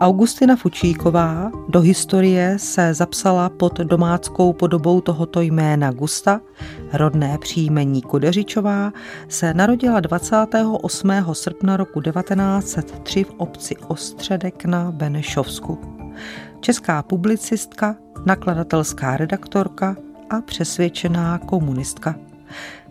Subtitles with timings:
[0.00, 6.40] Augustina Fučíková do historie se zapsala pod domáckou podobou tohoto jména Gusta.
[6.92, 8.92] Rodné příjmení Kudeřičová
[9.28, 11.10] se narodila 28.
[11.32, 15.78] srpna roku 1903 v obci Ostředek na Benešovsku.
[16.60, 19.96] Česká publicistka, nakladatelská redaktorka
[20.30, 22.14] a přesvědčená komunistka.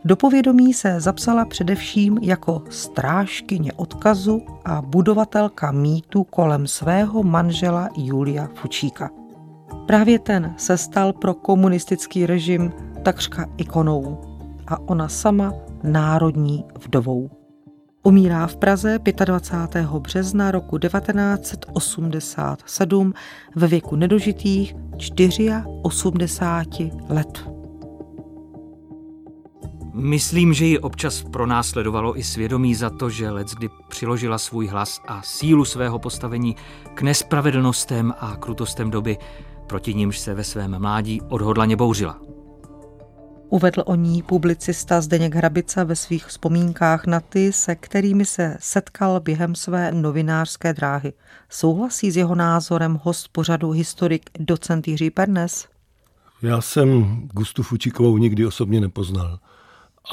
[0.05, 8.49] Do povědomí se zapsala především jako strážkyně odkazu a budovatelka mýtu kolem svého manžela Julia
[8.55, 9.09] Fučíka.
[9.87, 12.73] Právě ten se stal pro komunistický režim
[13.03, 14.21] takřka ikonou
[14.67, 17.29] a ona sama národní vdovou.
[18.03, 19.89] Umírá v Praze 25.
[19.89, 23.13] března roku 1987
[23.55, 24.75] ve věku nedožitých
[25.83, 27.54] 84 let.
[29.97, 35.01] Myslím, že ji občas pronásledovalo i svědomí za to, že let, kdy přiložila svůj hlas
[35.07, 36.55] a sílu svého postavení
[36.93, 39.17] k nespravedlnostem a krutostem doby,
[39.67, 42.21] proti nímž se ve svém mládí odhodlaně bouřila.
[43.49, 49.19] Uvedl o ní publicista Zdeněk Hrabica ve svých vzpomínkách na ty, se kterými se setkal
[49.19, 51.13] během své novinářské dráhy.
[51.49, 55.67] Souhlasí s jeho názorem host pořadu historik docent Jiří Pernes?
[56.41, 59.39] Já jsem Gustu Fučíkovou nikdy osobně nepoznal.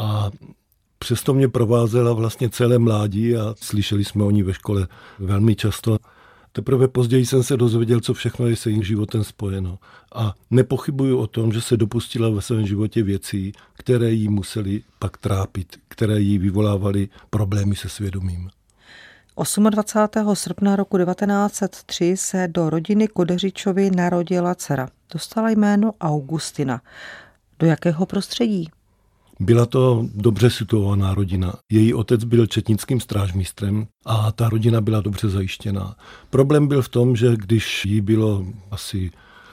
[0.01, 0.31] A
[0.99, 5.99] přesto mě provázela vlastně celé mládí a slyšeli jsme o ní ve škole velmi často.
[6.53, 9.79] Teprve později jsem se dozvěděl, co všechno je se jejím životem spojeno.
[10.15, 15.17] A nepochybuju o tom, že se dopustila ve svém životě věcí, které jí museli pak
[15.17, 18.51] trápit, které jí vyvolávaly problémy se svědomím.
[19.71, 20.35] 28.
[20.35, 24.89] srpna roku 1903 se do rodiny Kodeřičovi narodila dcera.
[25.13, 26.83] Dostala jméno Augustina.
[27.59, 28.71] Do jakého prostředí?
[29.43, 31.55] Byla to dobře situovaná rodina.
[31.71, 35.97] Její otec byl četnickým strážmistrem a ta rodina byla dobře zajištěná.
[36.31, 39.11] Problém byl v tom, že když jí bylo asi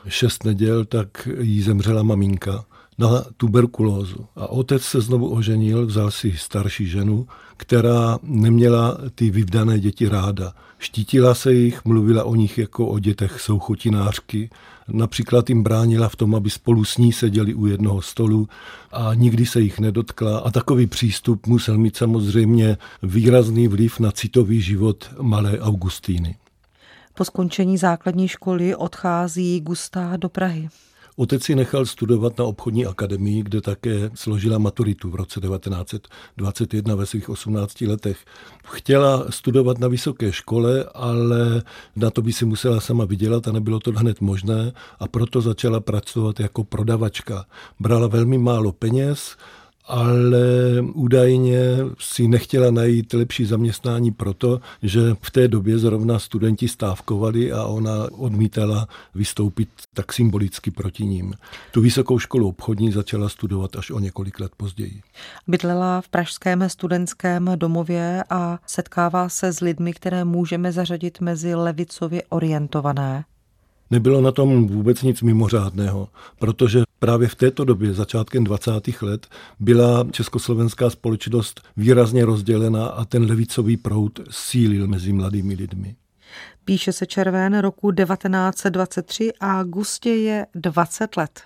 [0.08, 2.66] šest neděl, tak jí zemřela maminka
[2.98, 4.26] na tuberkulózu.
[4.36, 7.28] A otec se znovu oženil, vzal si starší ženu,
[7.59, 10.53] která neměla ty vyvdané děti ráda.
[10.78, 14.50] Štítila se jich, mluvila o nich jako o dětech souchutinářky,
[14.88, 18.50] například jim bránila v tom, aby spolu s ní seděli u jednoho stolu
[18.92, 20.40] a nikdy se jich nedotkla.
[20.40, 26.36] A takový přístup musel mít samozřejmě výrazný vliv na citový život malé Augustíny.
[27.14, 30.69] Po skončení základní školy odchází Gustá do Prahy.
[31.19, 37.06] Otec si nechal studovat na obchodní akademii, kde také složila maturitu v roce 1921 ve
[37.06, 38.25] svých 18 letech.
[38.63, 41.63] Chtěla studovat na vysoké škole, ale
[41.96, 45.80] na to by si musela sama vydělat a nebylo to hned možné a proto začala
[45.80, 47.46] pracovat jako prodavačka.
[47.80, 49.38] Brala velmi málo peněz,
[49.90, 50.40] ale
[50.94, 51.60] údajně
[52.00, 57.92] si nechtěla najít lepší zaměstnání proto, že v té době zrovna studenti stávkovali a ona
[58.12, 61.34] odmítala vystoupit tak symbolicky proti ním.
[61.72, 65.02] Tu vysokou školu obchodní začala studovat až o několik let později.
[65.48, 72.24] Bydlela v pražském studentském domově a setkává se s lidmi, které můžeme zařadit mezi levicově
[72.30, 73.26] orientované.
[73.92, 76.08] Nebylo na tom vůbec nic mimořádného,
[76.40, 79.02] protože právě v této době, začátkem 20.
[79.02, 79.28] let,
[79.60, 85.96] byla československá společnost výrazně rozdělena a ten levicový proud sílil mezi mladými lidmi.
[86.66, 91.42] Píše se červen roku 1923 a Gustě je 20 let.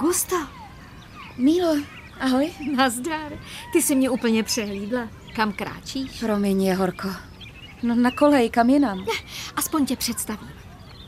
[0.00, 0.62] Gusta,
[1.36, 1.76] Mílo,
[2.20, 2.52] ahoj.
[2.76, 3.32] Nazdar.
[3.72, 5.08] Ty jsi mě úplně přehlídla.
[5.36, 6.20] Kam kráčíš?
[6.20, 7.08] Promiň, je horko.
[7.82, 9.04] No na kolej, kam jinam?
[9.56, 10.61] Aspoň tě představím.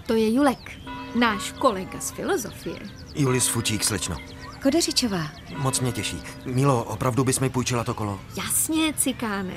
[0.06, 0.70] To je Julek,
[1.14, 2.76] náš kolega z filozofie.
[3.14, 4.16] Julis Fučík, slečno.
[4.62, 5.28] Kodeřičová.
[5.56, 6.22] Moc mě těší.
[6.44, 8.20] Milo, opravdu bys mi půjčila to kolo?
[8.36, 9.54] Jasně, cikáne.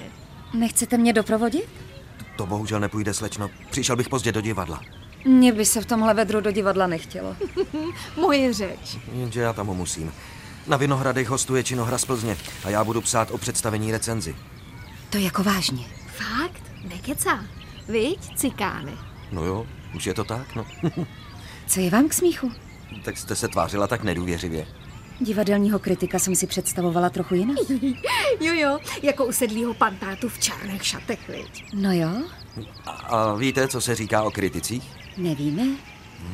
[0.53, 1.69] Nechcete mě doprovodit?
[2.37, 3.49] To bohužel nepůjde, slečno.
[3.71, 4.81] Přišel bych pozdě do divadla.
[5.25, 7.35] Mně by se v tomhle vedru do divadla nechtělo.
[8.21, 8.97] Moje řeč.
[9.13, 10.13] Jenže já tam musím.
[10.67, 14.35] Na Vinohradech hostuje činohra z Plzně a já budu psát o představení recenzi.
[15.09, 15.85] To jako vážně.
[16.15, 16.61] Fakt?
[16.83, 17.45] Nekecá.
[17.89, 18.91] Viď, cikáne?
[19.31, 20.65] No jo, už je to tak, no.
[21.67, 22.51] Co je vám k smíchu?
[23.03, 24.67] tak jste se tvářila tak nedůvěřivě.
[25.19, 27.57] Divadelního kritika jsem si představovala trochu jinak.
[28.39, 31.65] jo, jo, jako usedlýho pantátu v černých šatech, viď?
[31.73, 32.09] No jo.
[32.85, 34.83] A, a víte, co se říká o kriticích?
[35.17, 35.63] Nevíme.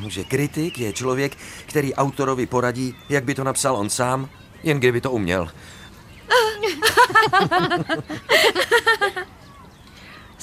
[0.08, 1.36] Že kritik je člověk,
[1.66, 4.28] který autorovi poradí, jak by to napsal on sám,
[4.62, 5.48] jen kdyby to uměl.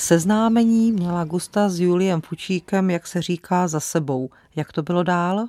[0.01, 4.30] Seznámení měla Gusta s Juliem Fučíkem, jak se říká, za sebou.
[4.56, 5.48] Jak to bylo dál?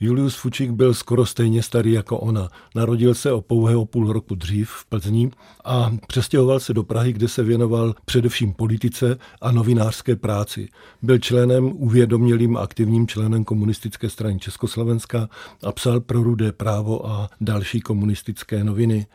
[0.00, 2.48] Julius Fučík byl skoro stejně starý jako ona.
[2.74, 5.30] Narodil se o pouhého půl roku dřív v Plzni
[5.64, 10.68] a přestěhoval se do Prahy, kde se věnoval především politice a novinářské práci.
[11.02, 15.28] Byl členem, uvědomělým aktivním členem komunistické strany Československa
[15.62, 19.06] a psal pro Rudé právo a další komunistické noviny.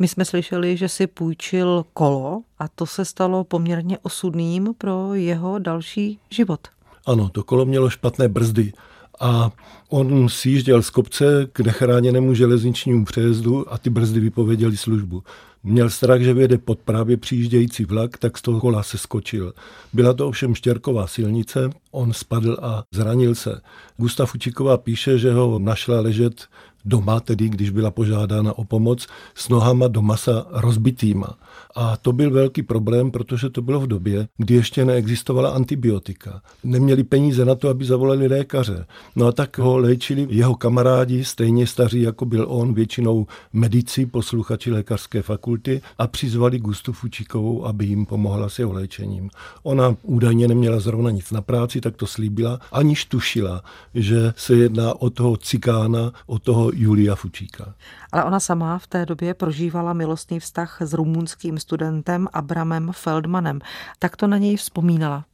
[0.00, 5.58] My jsme slyšeli, že si půjčil kolo a to se stalo poměrně osudným pro jeho
[5.58, 6.60] další život.
[7.06, 8.72] Ano, to kolo mělo špatné brzdy
[9.20, 9.50] a
[9.88, 15.22] on sjížděl z kopce k nechráněnému železničnímu přejezdu a ty brzdy vypověděly službu.
[15.62, 19.52] Měl strach, že vyjede pod právě přijíždějící vlak, tak z toho kola se skočil.
[19.92, 23.60] Byla to ovšem štěrková silnice, on spadl a zranil se.
[23.96, 26.46] Gustav Učíková píše, že ho našla ležet
[26.84, 31.36] doma, tedy když byla požádána o pomoc, s nohama do masa rozbitýma.
[31.76, 36.42] A to byl velký problém, protože to bylo v době, kdy ještě neexistovala antibiotika.
[36.64, 38.86] Neměli peníze na to, aby zavolali lékaře.
[39.16, 44.70] No a tak ho léčili jeho kamarádi, stejně staří jako byl on, většinou medici, posluchači
[44.70, 49.30] lékařské fakulty a přizvali Gustu Fučíkovou, aby jim pomohla s jeho léčením.
[49.62, 53.62] Ona údajně neměla zrovna nic na práci, tak to slíbila, aniž tušila,
[53.94, 57.74] že se jedná o toho cikána, o toho Julia Fučíka.
[58.12, 63.60] Ale ona sama v té době prožívala milostný vztah s rumunským studentem Abramem Feldmanem.
[63.98, 65.24] Tak to na něj vzpomínala.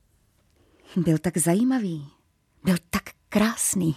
[0.96, 2.06] Byl tak zajímavý.
[2.64, 3.96] Byl tak krásný.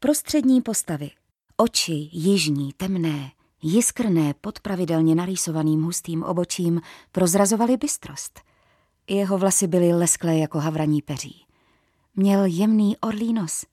[0.00, 1.10] Prostřední postavy.
[1.56, 3.30] Oči jižní, temné,
[3.62, 6.80] jiskrné pod pravidelně narýsovaným hustým obočím
[7.12, 8.40] prozrazovaly bystrost.
[9.08, 11.44] Jeho vlasy byly lesklé jako havraní peří.
[12.16, 13.64] Měl jemný orlí nos.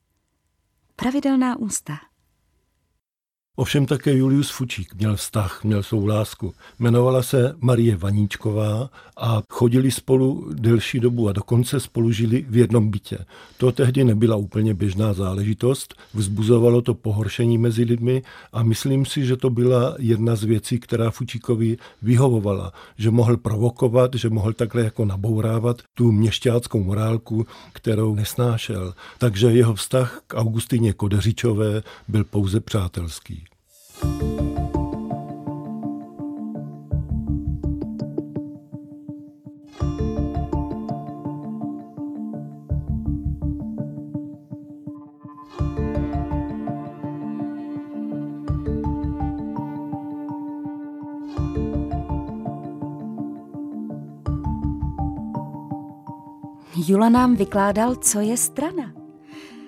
[0.96, 1.98] Pravidelná ústa.
[3.58, 6.54] Ovšem také Julius Fučík měl vztah, měl svou lásku.
[6.80, 12.90] Jmenovala se Marie Vaníčková a chodili spolu delší dobu a dokonce spolu žili v jednom
[12.90, 13.18] bytě.
[13.58, 18.24] To tehdy nebyla úplně běžná záležitost, vzbuzovalo to pohoršení mezi lidmi
[18.54, 24.16] a myslím si, že to byla jedna z věcí, která Fučíkovi vyhovovala, že mohl provokovat,
[24.16, 28.94] že mohl takhle jako nabourávat tu měšťáckou morálku, kterou nesnášel.
[29.18, 33.45] Takže jeho vztah k Augustině Kodeřičové byl pouze přátelský.
[56.88, 58.95] Jula nám vykládal, co je strana.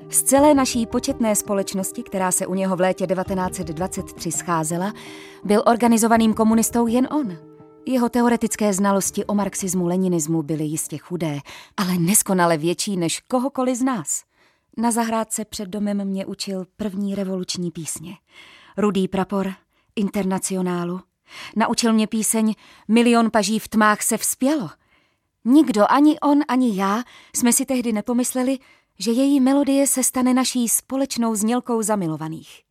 [0.10, 4.94] Z celé naší početné společnosti, která se u něho v létě 1923 scházela,
[5.44, 7.38] byl organizovaným komunistou jen on.
[7.86, 11.40] Jeho teoretické znalosti o marxismu, leninismu byly jistě chudé,
[11.78, 14.24] ale neskonale větší než kohokoliv z nás.
[14.78, 18.14] Na zahrádce před domem mě učil první revoluční písně.
[18.78, 19.54] Rudý prapor,
[19.96, 21.00] internacionálu.
[21.56, 22.54] Naučil mě píseň
[22.88, 24.70] Milion paží v tmách se vzpělo.
[25.46, 27.04] Nikdo, ani on, ani já,
[27.36, 28.60] jsme si tehdy nepomysleli,
[29.00, 32.62] že její melodie se stane naší společnou znělkou zamilovaných.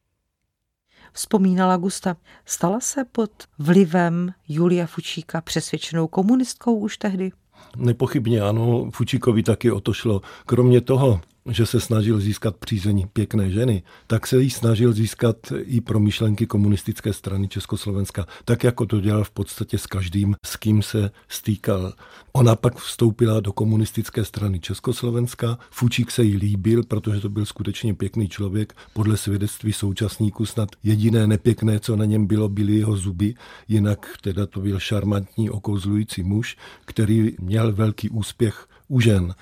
[1.12, 7.32] Vzpomínala Gusta, stala se pod vlivem Julia Fučíka přesvědčenou komunistkou už tehdy?
[7.76, 10.22] Nepochybně ano, Fučíkovi taky o to šlo.
[10.46, 15.80] Kromě toho, že se snažil získat přízeň pěkné ženy, tak se jí snažil získat i
[15.80, 20.82] pro myšlenky komunistické strany Československa, tak jako to dělal v podstatě s každým, s kým
[20.82, 21.92] se stýkal.
[22.32, 27.94] Ona pak vstoupila do komunistické strany Československa, Fučík se jí líbil, protože to byl skutečně
[27.94, 33.34] pěkný člověk, podle svědectví současníků snad jediné nepěkné, co na něm bylo, byly jeho zuby,
[33.68, 39.34] jinak teda to byl šarmantní okouzlující muž, který měl velký úspěch u žen.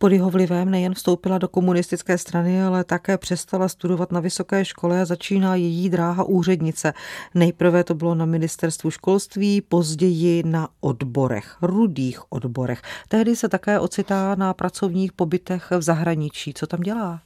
[0.00, 5.00] Pod jeho vlivem nejen vstoupila do komunistické strany, ale také přestala studovat na vysoké škole
[5.00, 6.92] a začíná její dráha úřednice.
[7.34, 12.82] Nejprve to bylo na ministerstvu školství, později na odborech, rudých odborech.
[13.08, 16.54] Tehdy se také ocitá na pracovních pobytech v zahraničí.
[16.54, 17.20] Co tam dělá?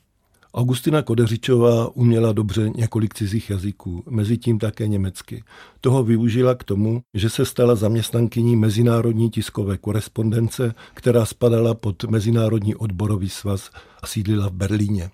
[0.54, 5.44] Augustina Kodeřičová uměla dobře několik cizích jazyků, mezi tím také německy.
[5.80, 12.74] Toho využila k tomu, že se stala zaměstnankyní Mezinárodní tiskové korespondence, která spadala pod Mezinárodní
[12.74, 13.70] odborový svaz
[14.02, 15.10] a sídlila v Berlíně.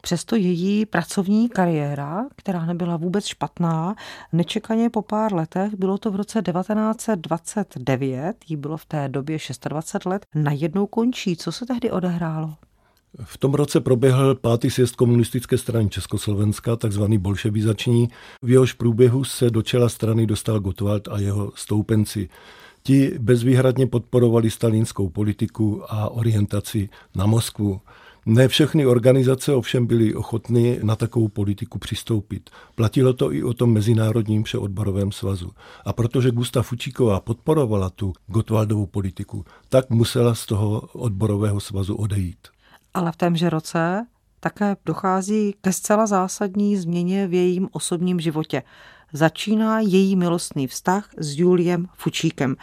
[0.00, 3.94] Přesto její pracovní kariéra, která nebyla vůbec špatná,
[4.32, 10.06] nečekaně po pár letech, bylo to v roce 1929, jí bylo v té době 26
[10.06, 11.36] let, najednou končí.
[11.36, 12.54] Co se tehdy odehrálo?
[13.24, 18.08] V tom roce proběhl pátý sjezd komunistické strany Československa, takzvaný bolševizační.
[18.42, 22.28] V jehož průběhu se do čela strany dostal Gottwald a jeho stoupenci.
[22.82, 27.80] Ti bezvýhradně podporovali stalinskou politiku a orientaci na Moskvu.
[28.26, 32.50] Ne všechny organizace ovšem byly ochotny na takovou politiku přistoupit.
[32.74, 35.50] Platilo to i o tom Mezinárodním všeodborovém svazu.
[35.84, 42.38] A protože Gustav Fučíková podporovala tu Gotwaldovu politiku, tak musela z toho odborového svazu odejít.
[42.94, 44.06] Ale v témže roce
[44.40, 48.62] také dochází ke zcela zásadní změně v jejím osobním životě.
[49.12, 52.56] Začíná její milostný vztah s Juliem Fučíkem.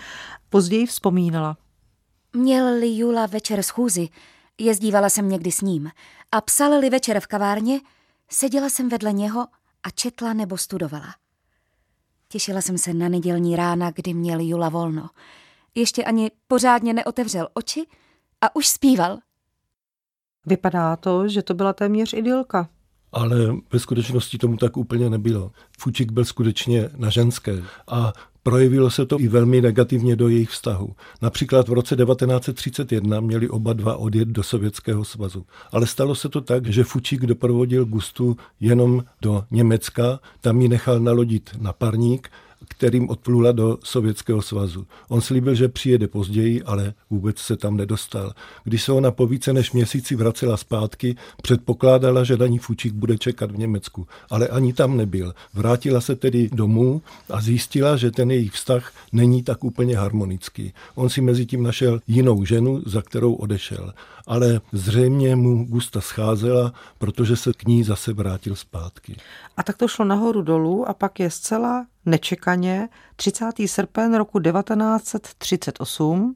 [0.49, 1.57] Později vzpomínala.
[2.33, 4.09] Měl-li Jula večer schůzi,
[4.57, 5.91] jezdívala jsem někdy s ním
[6.31, 7.79] a psal-li večer v kavárně,
[8.29, 9.47] seděla jsem vedle něho
[9.83, 11.15] a četla nebo studovala.
[12.27, 15.09] Těšila jsem se na nedělní rána, kdy měl Jula volno.
[15.75, 17.85] Ještě ani pořádně neotevřel oči
[18.41, 19.17] a už zpíval.
[20.47, 22.69] Vypadá to, že to byla téměř idylka.
[23.11, 23.37] Ale
[23.73, 25.51] ve skutečnosti tomu tak úplně nebylo.
[25.79, 28.13] Fučik byl skutečně na ženské a
[28.43, 30.95] projevilo se to i velmi negativně do jejich vztahu.
[31.21, 35.45] Například v roce 1931 měli oba dva odjet do Sovětského svazu.
[35.71, 40.99] Ale stalo se to tak, že Fučík doprovodil Gustu jenom do Německa, tam ji nechal
[40.99, 42.29] nalodit na parník
[42.69, 44.85] kterým odplula do Sovětského svazu.
[45.09, 48.33] On slíbil, že přijede později, ale vůbec se tam nedostal.
[48.63, 53.51] Když se ona po více než měsíci vracela zpátky, předpokládala, že Daní Fučík bude čekat
[53.51, 55.33] v Německu, ale ani tam nebyl.
[55.53, 60.73] Vrátila se tedy domů a zjistila, že ten jejich vztah není tak úplně harmonický.
[60.95, 63.93] On si mezi tím našel jinou ženu, za kterou odešel.
[64.27, 69.15] Ale zřejmě mu Gusta scházela, protože se k ní zase vrátil zpátky.
[69.57, 73.45] A tak to šlo nahoru dolů a pak je zcela nečekaně 30.
[73.65, 76.35] srpen roku 1938,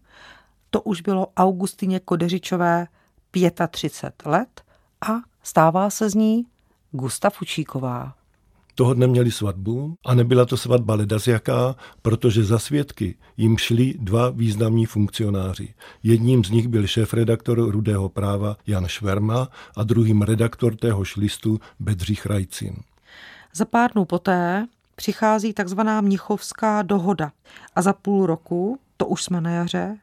[0.70, 2.88] to už bylo Augustině Kodeřičové
[3.70, 4.62] 35 let
[5.02, 5.12] a
[5.44, 6.46] stává se z ní
[6.92, 8.21] Gusta Fučíková.
[8.82, 14.30] Toho dne měli svatbu a nebyla to svatba ledasjaká, protože za svědky jim šli dva
[14.30, 15.74] významní funkcionáři.
[16.04, 19.48] Jedním z nich byl šéf-redaktor Rudého práva Jan Šverma
[19.78, 22.76] a druhým redaktor téhož listu Bedřich Rajcin.
[23.54, 27.32] Za pár dnů poté přichází takzvaná Mnichovská dohoda
[27.76, 29.98] a za půl roku, to už jsme na jaře,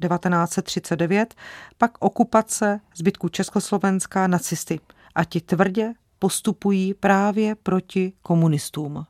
[0.00, 1.34] 1939,
[1.78, 4.80] pak okupace zbytku Československa nacisty
[5.14, 5.92] a ti tvrdě
[6.24, 9.04] postupují právě proti komunistům.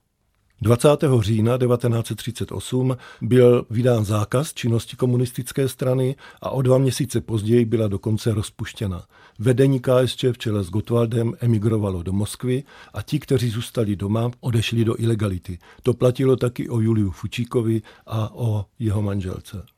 [0.62, 0.88] 20.
[1.21, 8.35] října 1938 byl vydán zákaz činnosti komunistické strany a o dva měsíce později byla dokonce
[8.35, 9.04] rozpuštěna.
[9.38, 14.85] Vedení KSČ v čele s Gotwaldem emigrovalo do Moskvy a ti, kteří zůstali doma, odešli
[14.85, 15.59] do ilegality.
[15.83, 19.74] To platilo taky o Juliu Fučíkovi a o jeho manželce.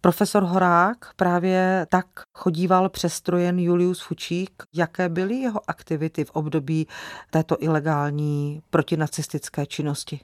[0.00, 4.62] Profesor Horák právě tak chodíval přestrojen Julius Fučík.
[4.74, 6.86] Jaké byly jeho aktivity v období
[7.30, 10.20] této ilegální protinacistické činnosti?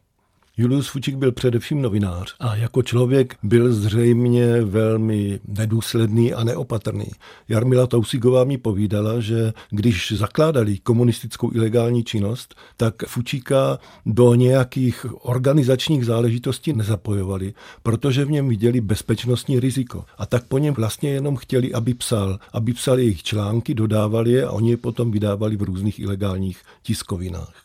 [0.56, 7.06] Julius Fučík byl především novinář a jako člověk byl zřejmě velmi nedůsledný a neopatrný.
[7.48, 16.04] Jarmila Tausigová mi povídala, že když zakládali komunistickou ilegální činnost, tak Fučíka do nějakých organizačních
[16.04, 20.04] záležitostí nezapojovali, protože v něm viděli bezpečnostní riziko.
[20.18, 24.44] A tak po něm vlastně jenom chtěli, aby psal, aby psal jejich články, dodávali je
[24.44, 27.64] a oni je potom vydávali v různých ilegálních tiskovinách.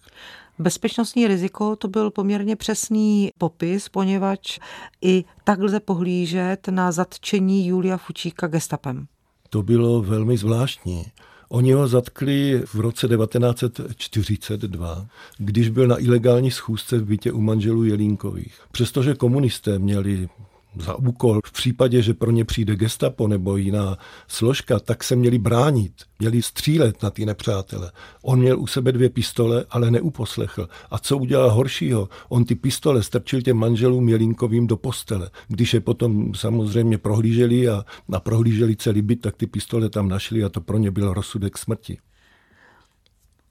[0.60, 4.60] Bezpečnostní riziko to byl poměrně přesný popis, poněvadž
[5.02, 9.08] i tak lze pohlížet na zatčení Julia Fučíka gestapem.
[9.50, 11.06] To bylo velmi zvláštní.
[11.50, 17.84] Oni ho zatkli v roce 1942, když byl na ilegální schůzce v bytě u manželů
[17.84, 18.60] Jelínkových.
[18.72, 20.30] Přestože komunisté měli
[20.76, 23.98] za úkol v případě, že pro ně přijde gestapo nebo jiná
[24.28, 27.92] složka, tak se měli bránit, měli střílet na ty nepřátele.
[28.22, 30.70] On měl u sebe dvě pistole, ale neuposlechl.
[30.92, 32.10] A co udělal horšího?
[32.30, 35.30] On ty pistole strčil těm manželům Jelínkovým do postele.
[35.48, 40.44] Když je potom samozřejmě prohlíželi a, a prohlíželi celý byt, tak ty pistole tam našli
[40.44, 41.98] a to pro ně byl rozsudek smrti.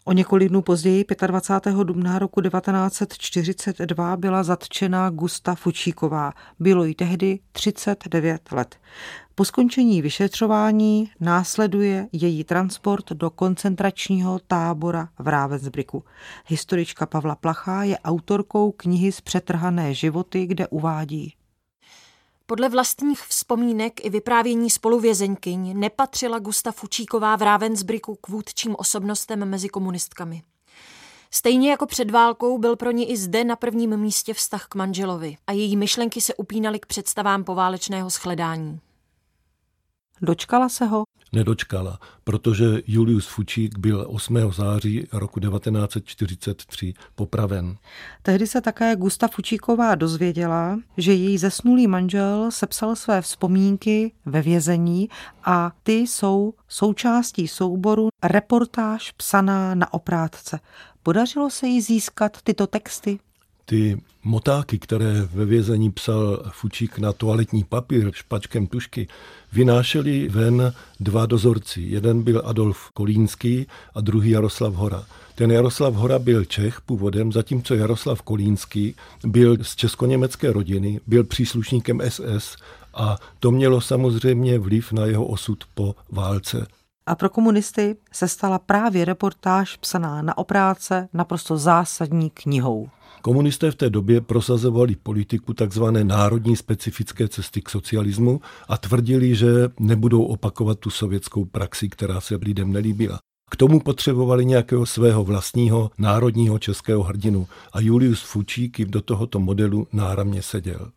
[0.08, 1.74] O několik dnů později, 25.
[1.74, 6.32] dubna roku 1942, byla zatčena Gusta Fučíková.
[6.58, 8.76] Bylo jí tehdy 39 let.
[9.34, 16.04] Po skončení vyšetřování následuje její transport do koncentračního tábora v Ravensbrücku.
[16.46, 21.37] Historička Pavla Plachá je autorkou knihy z přetrhané životy, kde uvádí.
[22.50, 29.68] Podle vlastních vzpomínek i vyprávění spoluvězeňkyň nepatřila Gusta Fučíková v Ravensbricku k vůdčím osobnostem mezi
[29.68, 30.42] komunistkami.
[31.30, 35.36] Stejně jako před válkou byl pro ní i zde na prvním místě vztah k manželovi
[35.46, 38.80] a její myšlenky se upínaly k představám poválečného shledání.
[40.22, 41.04] Dočkala se ho?
[41.32, 44.52] Nedočkala, protože Julius Fučík byl 8.
[44.52, 47.76] září roku 1943 popraven.
[48.22, 55.08] Tehdy se také Gusta Fučíková dozvěděla, že její zesnulý manžel sepsal své vzpomínky ve vězení
[55.44, 60.60] a ty jsou součástí souboru reportáž psaná na oprátce.
[61.02, 63.18] Podařilo se jí získat tyto texty?
[63.68, 69.08] Ty motáky, které ve vězení psal Fučík na toaletní papír špačkem tušky,
[69.52, 71.80] vynášeli ven dva dozorci.
[71.80, 75.04] Jeden byl Adolf Kolínský a druhý Jaroslav Hora.
[75.34, 78.94] Ten Jaroslav Hora byl Čech původem, zatímco Jaroslav Kolínský
[79.26, 82.56] byl z česko-německé rodiny, byl příslušníkem SS
[82.94, 86.66] a to mělo samozřejmě vliv na jeho osud po válce.
[87.06, 92.88] A pro komunisty se stala právě reportáž psaná na opráce naprosto zásadní knihou.
[93.22, 95.84] Komunisté v té době prosazovali politiku tzv.
[96.02, 99.48] národní specifické cesty k socialismu a tvrdili, že
[99.80, 103.18] nebudou opakovat tu sovětskou praxi, která se lidem nelíbila.
[103.50, 109.86] K tomu potřebovali nějakého svého vlastního národního českého hrdinu a Julius Fučík do tohoto modelu
[109.92, 110.90] náramně seděl.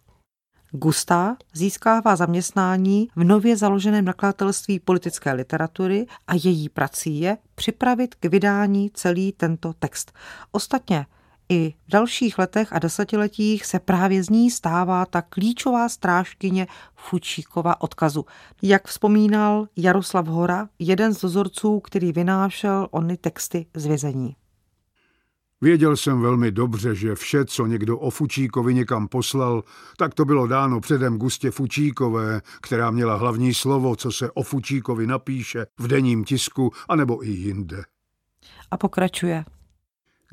[0.72, 8.26] Gusta získává zaměstnání v nově založeném nakladatelství politické literatury a její prací je připravit k
[8.26, 10.12] vydání celý tento text.
[10.52, 11.06] Ostatně
[11.52, 17.82] i v dalších letech a desetiletích se právě z ní stává ta klíčová strážkyně Fučíkova
[17.82, 18.26] odkazu.
[18.62, 24.36] Jak vzpomínal Jaroslav Hora, jeden z dozorců, který vynášel ony texty z vězení.
[25.62, 29.64] Věděl jsem velmi dobře, že vše, co někdo o Fučíkovi někam poslal,
[29.98, 35.08] tak to bylo dáno předem Gustě Fučíkové, která měla hlavní slovo, co se o Fučíkovi
[35.08, 37.84] napíše v denním tisku anebo i jinde.
[38.72, 39.46] A pokračuje.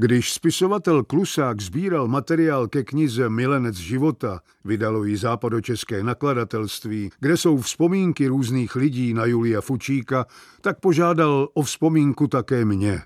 [0.00, 7.58] Když spisovatel Klusák sbíral materiál ke knize Milenec života, vydalo ji západočeské nakladatelství, kde jsou
[7.58, 10.26] vzpomínky různých lidí na Julia Fučíka,
[10.60, 13.02] tak požádal o vzpomínku také mě.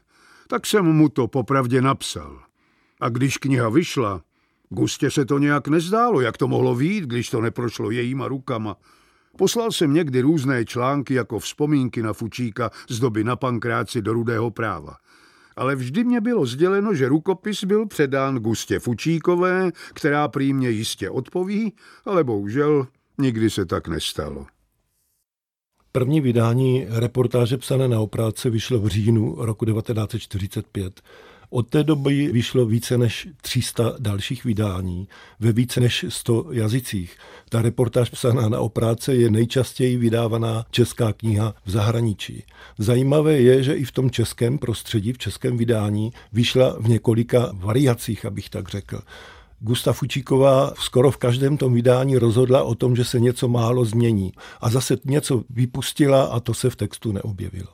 [0.48, 2.42] Tak jsem mu to popravdě napsal.
[3.00, 4.22] A když kniha vyšla,
[4.68, 8.76] Gustě se to nějak nezdálo, jak to mohlo vít, když to neprošlo jejíma rukama.
[9.36, 14.50] Poslal jsem někdy různé články jako vzpomínky na Fučíka z doby na pankráci do rudého
[14.50, 14.96] práva
[15.56, 21.10] ale vždy mě bylo sděleno, že rukopis byl předán Gustě Fučíkové, která prý mě jistě
[21.10, 21.72] odpoví,
[22.04, 22.86] ale bohužel
[23.18, 24.46] nikdy se tak nestalo.
[25.92, 31.02] První vydání reportáže psané na opráce vyšlo v říjnu roku 1945
[31.52, 35.08] od té doby vyšlo více než 300 dalších vydání
[35.40, 37.16] ve více než 100 jazycích.
[37.48, 42.44] Ta reportáž psaná na opráce je nejčastěji vydávaná česká kniha v zahraničí.
[42.78, 48.26] Zajímavé je, že i v tom českém prostředí, v českém vydání, vyšla v několika variacích,
[48.26, 49.00] abych tak řekl.
[49.60, 54.32] Gustav Fučíková skoro v každém tom vydání rozhodla o tom, že se něco málo změní.
[54.60, 57.68] A zase něco vypustila a to se v textu neobjevilo.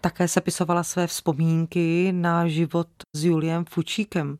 [0.00, 4.38] Také sepisovala své vzpomínky na život s Juliem Fučíkem.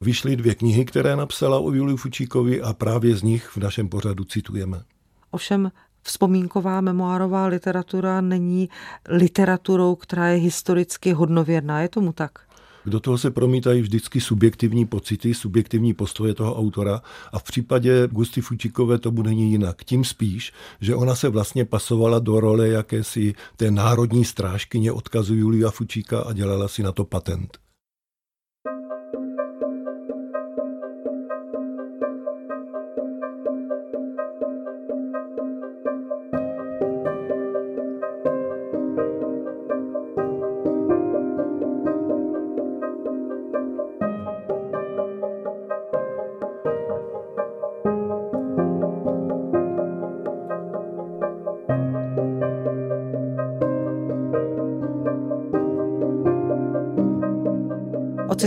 [0.00, 4.24] Vyšly dvě knihy, které napsala o Juliu Fučíkovi a právě z nich v našem pořadu
[4.24, 4.82] citujeme.
[5.30, 8.68] Ovšem vzpomínková memoárová literatura není
[9.08, 11.80] literaturou, která je historicky hodnověrná.
[11.80, 12.38] Je tomu tak?
[12.86, 18.40] Do toho se promítají vždycky subjektivní pocity, subjektivní postoje toho autora a v případě Gusty
[18.40, 19.84] Fučíkové to bude jinak.
[19.84, 25.70] Tím spíš, že ona se vlastně pasovala do role jakési té národní strážkyně odkazu Julia
[25.70, 27.69] Fučíka a dělala si na to patent.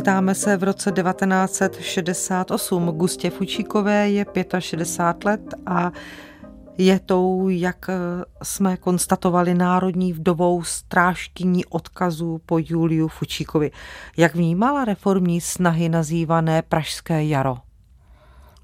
[0.04, 2.86] Ocitáme se v roce 1968.
[2.86, 4.26] Gustě Fučíkové je
[4.60, 5.92] 65 let a
[6.78, 7.89] je tou, jak
[8.44, 13.72] jsme konstatovali, národní vdovou strážkyní odkazu po Juliu Fučíkovi.
[14.18, 17.58] Jak vnímala reformní snahy nazývané Pražské jaro?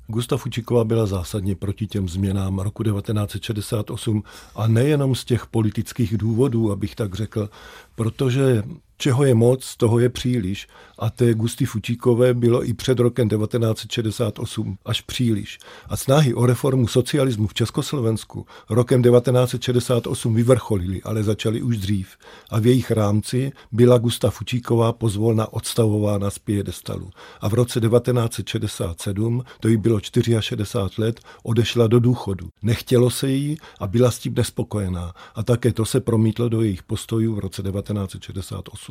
[0.07, 4.23] Gustav Fučíková byla zásadně proti těm změnám roku 1968
[4.55, 7.49] a nejenom z těch politických důvodů, abych tak řekl,
[7.95, 8.63] protože
[8.99, 10.67] čeho je moc, toho je příliš.
[10.99, 15.59] A té Gusty Fučíkové bylo i před rokem 1968 až příliš.
[15.89, 22.17] A snahy o reformu socialismu v Československu rokem 1968 vyvrcholily, ale začaly už dřív.
[22.49, 27.09] A v jejich rámci byla Gusta Fučíková pozvolna odstavována z piedestalu.
[27.41, 32.49] A v roce 1967, to jí bylo 64 let, odešla do důchodu.
[32.61, 35.13] Nechtělo se jí a byla s tím nespokojená.
[35.35, 38.88] A také to se promítlo do jejich postojů v roce 1968.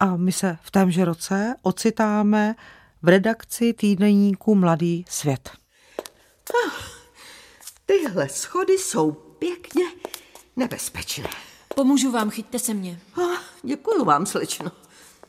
[0.00, 2.54] A my se v témže roce ocitáme
[3.02, 5.50] v redakci týdeníku Mladý svět.
[6.66, 6.72] Ah,
[7.86, 9.84] tyhle schody jsou pěkně
[10.56, 11.28] nebezpečné.
[11.74, 13.00] Pomůžu vám, chyťte se mě.
[13.22, 14.72] Ah, děkuji vám, slečno.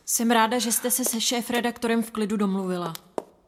[0.06, 2.92] Jsem ráda, že jste se se šéf-redaktorem v klidu domluvila.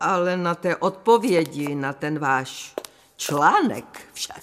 [0.01, 2.75] Ale na té odpovědi, na ten váš
[3.17, 4.41] článek však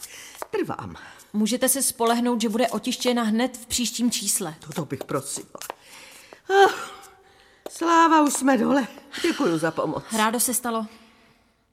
[0.50, 0.96] trvám.
[1.34, 4.56] Můžete se spolehnout, že bude otištěna hned v příštím čísle.
[4.76, 5.60] To bych prosila.
[6.49, 6.71] Oh,
[7.69, 8.88] sláva, už jsme dole.
[9.21, 10.03] Děkuji za pomoc.
[10.17, 10.88] Rádo se stalo.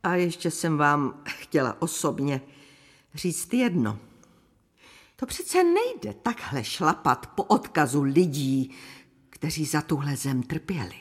[0.03, 2.41] A ještě jsem vám chtěla osobně
[3.15, 3.99] říct jedno.
[5.17, 8.75] To přece nejde takhle šlapat po odkazu lidí,
[9.31, 10.97] kteří za tuhle zem trpěli.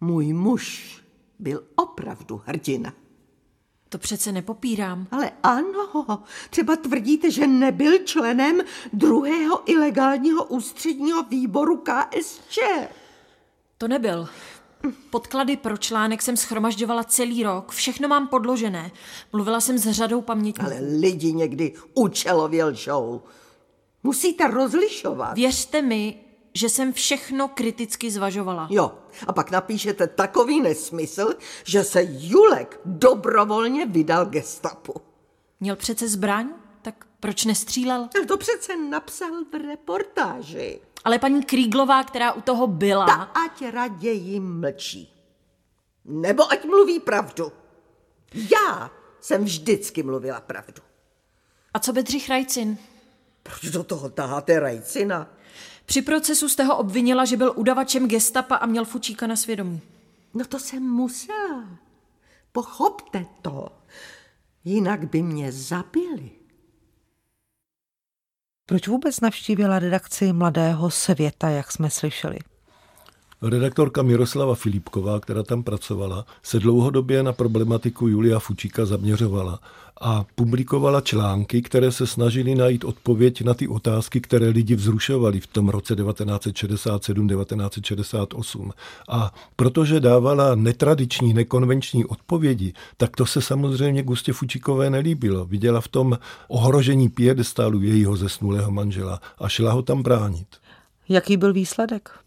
[0.00, 0.96] Můj muž
[1.38, 2.92] byl opravdu hrdina.
[3.92, 5.06] To přece nepopírám.
[5.10, 8.60] Ale ano, třeba tvrdíte, že nebyl členem
[8.92, 12.58] druhého ilegálního ústředního výboru KSČ.
[13.78, 14.28] To nebyl.
[15.10, 18.90] Podklady pro článek jsem schromažďovala celý rok, všechno mám podložené.
[19.32, 20.66] Mluvila jsem s řadou pamětníků.
[20.66, 23.22] Ale lidi někdy účelově lžou.
[24.02, 25.34] Musíte rozlišovat.
[25.34, 26.21] Věřte mi,
[26.54, 28.68] že jsem všechno kriticky zvažovala.
[28.70, 31.34] Jo, a pak napíšete takový nesmysl,
[31.64, 34.94] že se Julek dobrovolně vydal gestapu.
[35.60, 36.48] Měl přece zbraň,
[36.82, 38.08] tak proč nestřílel?
[38.28, 40.80] To přece napsal v reportáži.
[41.04, 43.06] Ale paní Kríglová, která u toho byla...
[43.06, 45.12] Ta ať raději mlčí.
[46.04, 47.52] Nebo ať mluví pravdu.
[48.34, 50.82] Já jsem vždycky mluvila pravdu.
[51.74, 52.78] A co Bedřich Rajcin?
[53.42, 55.30] Proč do toho taháte Rajcina?
[55.84, 59.80] Při procesu jste ho obvinila, že byl udavačem gestapa a měl fučíka na svědomí.
[60.34, 61.78] No to jsem musela.
[62.52, 63.68] Pochopte to.
[64.64, 66.30] Jinak by mě zabili.
[68.66, 72.38] Proč vůbec navštívila redakci Mladého světa, jak jsme slyšeli?
[73.42, 79.60] Redaktorka Miroslava Filipková, která tam pracovala, se dlouhodobě na problematiku Julia Fučíka zaměřovala
[80.00, 85.46] a publikovala články, které se snažily najít odpověď na ty otázky, které lidi vzrušovali v
[85.46, 88.70] tom roce 1967-1968.
[89.08, 95.44] A protože dávala netradiční, nekonvenční odpovědi, tak to se samozřejmě Gustě Fučíkové nelíbilo.
[95.44, 100.46] Viděla v tom ohrožení piedestálu jejího zesnulého manžela a šla ho tam bránit.
[101.08, 102.21] Jaký byl výsledek?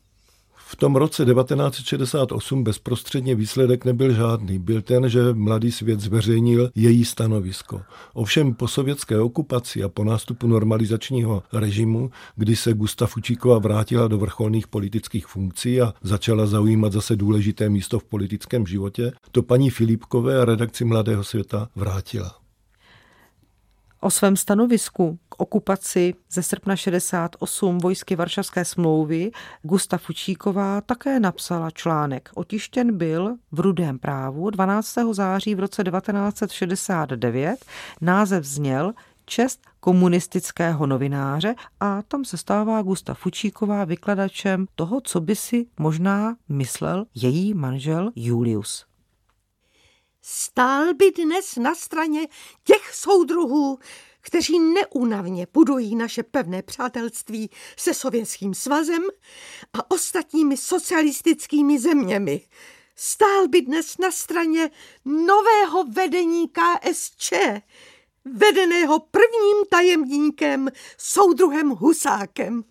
[0.75, 4.59] V tom roce 1968 bezprostředně výsledek nebyl žádný.
[4.59, 7.81] Byl ten, že mladý svět zveřejnil její stanovisko.
[8.13, 14.17] Ovšem po sovětské okupaci a po nástupu normalizačního režimu, kdy se Gustav Fučíková vrátila do
[14.17, 20.41] vrcholných politických funkcí a začala zaujímat zase důležité místo v politickém životě, to paní Filipkové
[20.41, 22.35] a redakci Mladého světa vrátila.
[24.01, 32.29] O svém stanovisku okupaci ze srpna 68 vojsky Varšavské smlouvy Gusta Fučíková také napsala článek.
[32.35, 34.95] Otištěn byl v Rudém právu 12.
[35.11, 37.65] září v roce 1969.
[38.01, 38.93] Název zněl
[39.25, 46.35] Čest komunistického novináře a tam se stává Gusta Fučíková vykladačem toho, co by si možná
[46.49, 48.85] myslel její manžel Julius.
[50.21, 52.27] Stál by dnes na straně
[52.63, 53.79] těch soudruhů,
[54.25, 59.03] kteří neúnavně budují naše pevné přátelství se Sovětským svazem
[59.73, 62.41] a ostatními socialistickými zeměmi.
[62.95, 64.69] Stál by dnes na straně
[65.05, 67.33] nového vedení KSČ,
[68.25, 72.63] vedeného prvním tajemníkem soudruhem Husákem.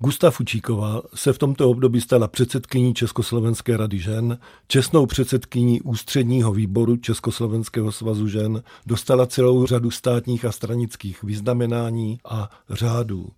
[0.00, 6.96] Gustav Fučíková se v tomto období stala předsedkyní Československé rady žen, čestnou předsedkyní ústředního výboru
[6.96, 13.28] Československého svazu žen, dostala celou řadu státních a stranických vyznamenání a řádů.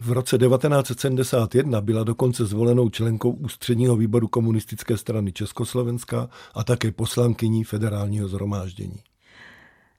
[0.00, 7.64] V roce 1971 byla dokonce zvolenou členkou ústředního výboru komunistické strany Československa a také poslankyní
[7.64, 9.00] federálního zhromáždění.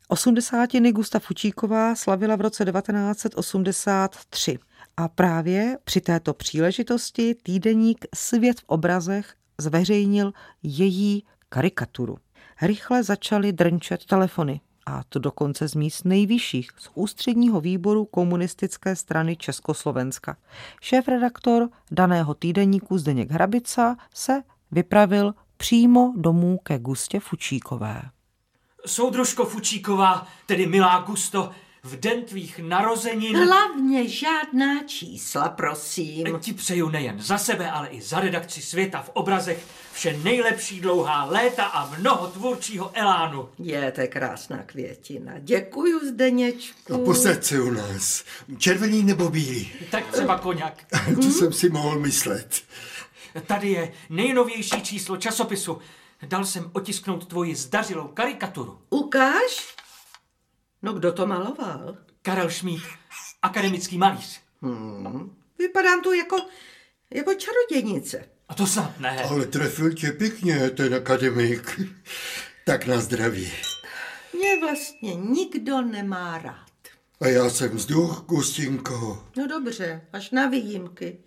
[0.08, 4.58] Osmdesátiny Gustav Fučíková slavila v roce 1983.
[4.98, 12.18] A právě při této příležitosti týdeník Svět v obrazech zveřejnil její karikaturu.
[12.62, 19.36] Rychle začaly drnčet telefony a to dokonce z míst nejvyšších z ústředního výboru komunistické strany
[19.36, 20.38] Československa.
[20.82, 28.02] Šéf-redaktor daného týdeníku Zdeněk Hrabica se vypravil přímo domů ke Gustě Fučíkové.
[28.86, 31.52] Soudružko Fučíková, tedy milá Gusto,
[31.86, 33.38] v den tvých narozenin...
[33.46, 36.40] Hlavně žádná čísla, prosím.
[36.40, 41.24] Ti přeju nejen za sebe, ale i za redakci světa v obrazech vše nejlepší dlouhá
[41.24, 43.50] léta a mnoho tvůrčího elánu.
[43.60, 45.34] Je, to je krásná květina.
[45.40, 46.94] Děkuju, Zdeněčku.
[46.94, 48.24] A posaď se u nás.
[48.58, 49.72] Červený nebo bílý?
[49.92, 50.86] Tak třeba koněk.
[51.16, 52.62] to jsem si mohl myslet.
[53.46, 55.78] Tady je nejnovější číslo časopisu.
[56.22, 58.80] Dal jsem otisknout tvoji zdařilou karikaturu.
[58.90, 59.76] Ukáž?
[60.82, 61.98] No kdo to maloval?
[62.22, 62.82] Karel Šmíd,
[63.42, 64.42] akademický malíř.
[64.62, 65.36] Hmm.
[65.60, 66.38] Vypadám tu jako,
[67.14, 68.30] jako čarodějnice.
[68.50, 69.24] A to snad ne.
[69.24, 71.80] Ale trefil tě pěkně, ten akademik.
[72.66, 73.52] Tak na zdraví.
[74.34, 76.66] Mě vlastně nikdo nemá rád.
[77.22, 79.24] A já jsem vzduch, Gustinko.
[79.38, 81.18] No dobře, až na výjimky.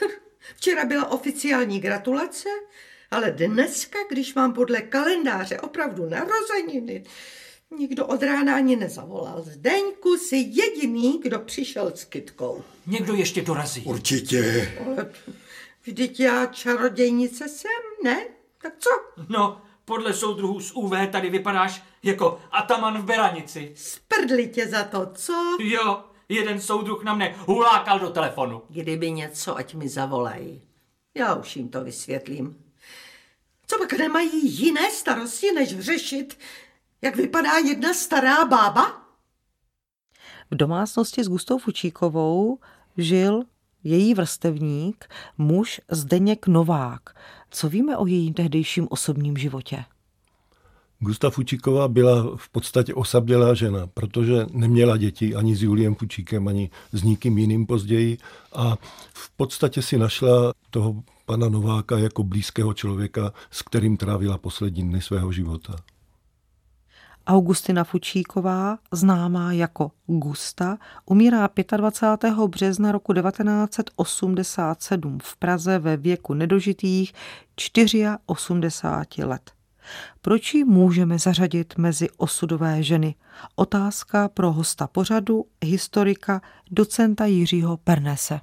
[0.56, 2.48] Včera byla oficiální gratulace,
[3.10, 7.04] ale dneska, když mám podle kalendáře opravdu narozeniny,
[7.70, 9.42] Nikdo od rána ani nezavolal.
[9.42, 12.64] Zdeňku si jediný, kdo přišel s kytkou.
[12.86, 13.82] Někdo ještě dorazí.
[13.82, 14.68] Určitě.
[14.86, 15.12] Ale
[15.82, 17.70] vždyť já čarodějnice jsem,
[18.04, 18.26] ne?
[18.62, 18.90] Tak co?
[19.28, 23.72] No, podle soudruhů z UV tady vypadáš jako ataman v Beranici.
[23.76, 25.56] Sprdli tě za to, co?
[25.60, 28.62] Jo, jeden soudruh na mne hulákal do telefonu.
[28.68, 30.62] Kdyby něco, ať mi zavolají.
[31.14, 32.56] Já už jim to vysvětlím.
[33.66, 36.38] Co pak nemají jiné starosti, než řešit,
[37.06, 39.02] jak vypadá jedna stará bába?
[40.50, 42.58] V domácnosti s Gustou Fučíkovou
[42.96, 43.42] žil
[43.84, 45.04] její vrstevník,
[45.38, 47.02] muž Zdeněk Novák.
[47.50, 49.84] Co víme o jejím tehdejším osobním životě?
[50.98, 56.70] Gusta Fučíková byla v podstatě osamělá žena, protože neměla děti ani s Juliem Fučíkem, ani
[56.92, 58.18] s nikým jiným později
[58.52, 58.76] a
[59.14, 65.02] v podstatě si našla toho pana Nováka jako blízkého člověka, s kterým trávila poslední dny
[65.02, 65.76] svého života.
[67.26, 72.34] Augustina Fučíková, známá jako Gusta, umírá 25.
[72.46, 77.12] března roku 1987 v Praze ve věku nedožitých
[78.26, 79.50] 84 let.
[80.22, 83.14] Proč ji můžeme zařadit mezi osudové ženy?
[83.56, 88.40] Otázka pro hosta pořadu, historika, docenta Jiřího Pernese.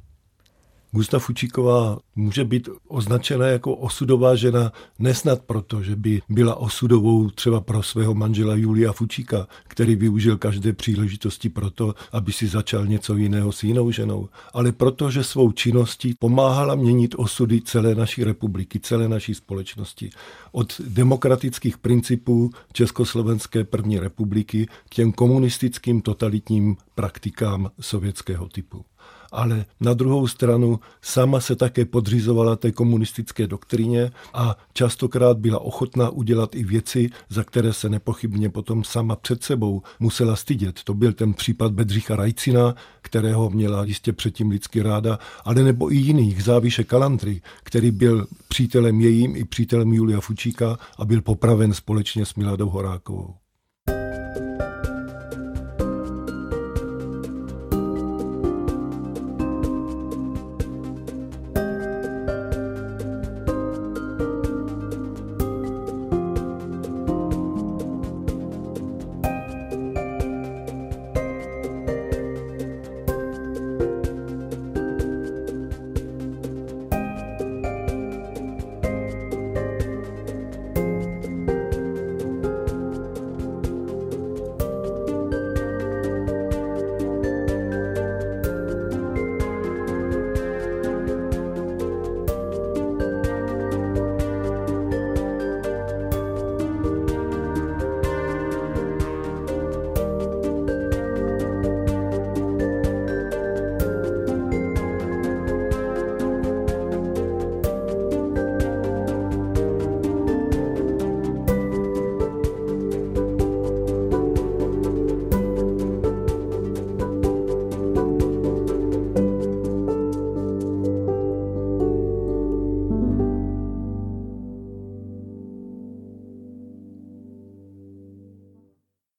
[0.95, 7.61] Gusta Fučíková může být označena jako osudová žena nesnad proto, že by byla osudovou třeba
[7.61, 13.51] pro svého manžela Julia Fučíka, který využil každé příležitosti proto, aby si začal něco jiného
[13.51, 19.07] s jinou ženou, ale proto, že svou činností pomáhala měnit osudy celé naší republiky, celé
[19.09, 20.09] naší společnosti.
[20.51, 28.85] Od demokratických principů Československé první republiky k těm komunistickým totalitním praktikám sovětského typu
[29.33, 36.09] ale na druhou stranu sama se také podřizovala té komunistické doktríně a častokrát byla ochotná
[36.09, 40.83] udělat i věci, za které se nepochybně potom sama před sebou musela stydět.
[40.83, 45.95] To byl ten případ Bedřicha Rajcina, kterého měla jistě předtím lidsky ráda, ale nebo i
[45.95, 52.25] jiných, Záviše Kalantry, který byl přítelem jejím i přítelem Julia Fučíka a byl popraven společně
[52.25, 53.42] s Miladou Horákovou.